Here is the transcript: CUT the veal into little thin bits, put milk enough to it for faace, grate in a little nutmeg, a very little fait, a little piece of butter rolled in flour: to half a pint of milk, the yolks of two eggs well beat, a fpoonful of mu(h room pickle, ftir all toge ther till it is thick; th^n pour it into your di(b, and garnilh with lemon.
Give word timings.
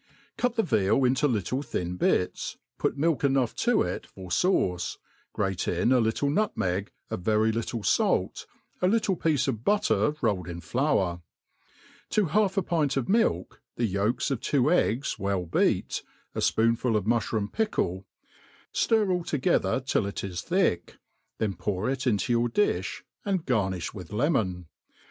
CUT 0.35 0.55
the 0.55 0.63
veal 0.63 1.03
into 1.03 1.27
little 1.27 1.61
thin 1.61 1.95
bits, 1.95 2.57
put 2.79 2.97
milk 2.97 3.23
enough 3.23 3.53
to 3.57 3.83
it 3.83 4.07
for 4.07 4.31
faace, 4.31 4.97
grate 5.31 5.67
in 5.67 5.91
a 5.91 5.99
little 5.99 6.31
nutmeg, 6.31 6.91
a 7.11 7.17
very 7.17 7.51
little 7.51 7.83
fait, 7.83 8.47
a 8.81 8.87
little 8.87 9.15
piece 9.15 9.47
of 9.47 9.63
butter 9.63 10.15
rolled 10.19 10.47
in 10.47 10.59
flour: 10.59 11.21
to 12.09 12.25
half 12.25 12.57
a 12.57 12.63
pint 12.63 12.97
of 12.97 13.07
milk, 13.07 13.61
the 13.75 13.85
yolks 13.85 14.31
of 14.31 14.41
two 14.41 14.71
eggs 14.71 15.19
well 15.19 15.45
beat, 15.45 16.01
a 16.33 16.39
fpoonful 16.39 16.95
of 16.97 17.05
mu(h 17.05 17.31
room 17.31 17.47
pickle, 17.47 18.07
ftir 18.73 19.07
all 19.11 19.23
toge 19.23 19.61
ther 19.61 19.79
till 19.81 20.07
it 20.07 20.23
is 20.23 20.41
thick; 20.41 20.97
th^n 21.39 21.55
pour 21.59 21.87
it 21.91 22.07
into 22.07 22.33
your 22.33 22.49
di(b, 22.49 23.03
and 23.23 23.45
garnilh 23.45 23.93
with 23.93 24.11
lemon. 24.11 24.65